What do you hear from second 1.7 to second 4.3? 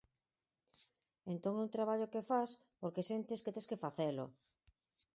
traballo que fas porque sentes que tes que facelo.